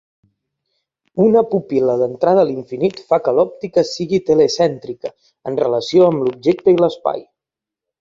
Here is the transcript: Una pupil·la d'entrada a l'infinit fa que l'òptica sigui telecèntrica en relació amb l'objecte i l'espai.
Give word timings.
Una 1.25 1.43
pupil·la 1.51 1.97
d'entrada 1.99 2.41
a 2.45 2.47
l'infinit 2.51 3.03
fa 3.13 3.21
que 3.27 3.35
l'òptica 3.41 3.85
sigui 3.93 4.23
telecèntrica 4.33 5.15
en 5.53 5.63
relació 5.65 6.11
amb 6.11 6.29
l'objecte 6.29 6.79
i 6.79 6.85
l'espai. 6.85 7.27